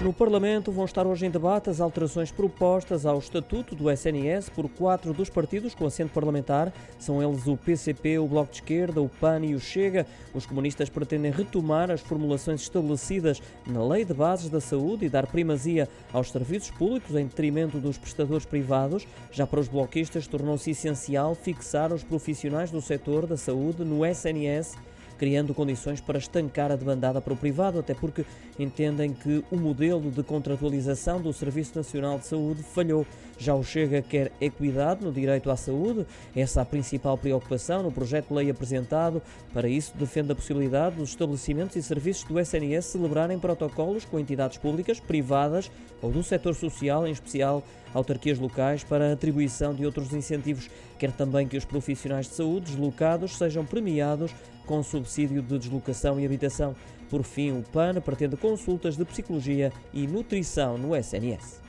No 0.00 0.14
Parlamento 0.14 0.72
vão 0.72 0.86
estar 0.86 1.06
hoje 1.06 1.26
em 1.26 1.30
debate 1.30 1.68
as 1.68 1.78
alterações 1.78 2.32
propostas 2.32 3.04
ao 3.04 3.18
Estatuto 3.18 3.74
do 3.74 3.90
SNS 3.90 4.48
por 4.48 4.66
quatro 4.66 5.12
dos 5.12 5.28
partidos 5.28 5.74
com 5.74 5.84
assento 5.84 6.10
parlamentar. 6.10 6.72
São 6.98 7.22
eles 7.22 7.46
o 7.46 7.54
PCP, 7.54 8.18
o 8.18 8.26
Bloco 8.26 8.50
de 8.50 8.56
Esquerda, 8.56 9.02
o 9.02 9.10
PAN 9.10 9.44
e 9.44 9.54
o 9.54 9.60
Chega. 9.60 10.06
Os 10.32 10.46
comunistas 10.46 10.88
pretendem 10.88 11.30
retomar 11.30 11.90
as 11.90 12.00
formulações 12.00 12.62
estabelecidas 12.62 13.42
na 13.66 13.86
Lei 13.86 14.06
de 14.06 14.14
Bases 14.14 14.48
da 14.48 14.58
Saúde 14.58 15.04
e 15.04 15.10
dar 15.10 15.26
primazia 15.26 15.86
aos 16.14 16.30
serviços 16.30 16.70
públicos 16.70 17.14
em 17.14 17.26
detrimento 17.26 17.76
dos 17.76 17.98
prestadores 17.98 18.46
privados. 18.46 19.06
Já 19.30 19.46
para 19.46 19.60
os 19.60 19.68
bloquistas 19.68 20.26
tornou-se 20.26 20.70
essencial 20.70 21.34
fixar 21.34 21.92
os 21.92 22.02
profissionais 22.02 22.70
do 22.70 22.80
setor 22.80 23.26
da 23.26 23.36
saúde 23.36 23.84
no 23.84 24.06
SNS 24.06 24.78
criando 25.20 25.52
condições 25.52 26.00
para 26.00 26.16
estancar 26.16 26.72
a 26.72 26.76
demandada 26.76 27.20
para 27.20 27.34
o 27.34 27.36
privado, 27.36 27.78
até 27.78 27.92
porque 27.92 28.24
entendem 28.58 29.12
que 29.12 29.44
o 29.50 29.56
modelo 29.58 30.10
de 30.10 30.22
contratualização 30.22 31.20
do 31.20 31.30
Serviço 31.30 31.76
Nacional 31.76 32.18
de 32.18 32.26
Saúde 32.26 32.62
falhou. 32.62 33.06
Já 33.36 33.54
o 33.54 33.62
Chega 33.62 34.00
quer 34.00 34.32
equidade 34.40 35.04
no 35.04 35.12
direito 35.12 35.50
à 35.50 35.56
saúde, 35.56 36.06
essa 36.34 36.60
é 36.60 36.62
a 36.62 36.66
principal 36.66 37.18
preocupação 37.18 37.82
no 37.82 37.92
projeto 37.92 38.28
de 38.28 38.34
lei 38.34 38.50
apresentado. 38.50 39.20
Para 39.52 39.68
isso, 39.68 39.92
defende 39.94 40.32
a 40.32 40.34
possibilidade 40.34 40.96
dos 40.96 41.10
estabelecimentos 41.10 41.76
e 41.76 41.82
serviços 41.82 42.24
do 42.24 42.40
SNS 42.40 42.86
celebrarem 42.86 43.38
protocolos 43.38 44.06
com 44.06 44.18
entidades 44.18 44.56
públicas, 44.56 45.00
privadas 45.00 45.70
ou 46.00 46.10
do 46.10 46.22
setor 46.22 46.54
social, 46.54 47.06
em 47.06 47.12
especial 47.12 47.62
autarquias 47.92 48.38
locais, 48.38 48.84
para 48.84 49.10
a 49.10 49.12
atribuição 49.12 49.74
de 49.74 49.84
outros 49.84 50.14
incentivos. 50.14 50.70
Quer 50.98 51.12
também 51.12 51.46
que 51.46 51.56
os 51.56 51.64
profissionais 51.64 52.26
de 52.26 52.34
saúde 52.34 52.66
deslocados 52.66 53.36
sejam 53.36 53.64
premiados 53.64 54.32
com 54.70 54.84
subsídio 54.84 55.42
de 55.42 55.58
deslocação 55.58 56.20
e 56.20 56.24
habitação. 56.24 56.76
Por 57.10 57.24
fim, 57.24 57.50
o 57.50 57.64
PAN 57.72 58.00
pretende 58.00 58.36
consultas 58.36 58.96
de 58.96 59.04
psicologia 59.04 59.72
e 59.92 60.06
nutrição 60.06 60.78
no 60.78 60.94
SNS. 60.94 61.60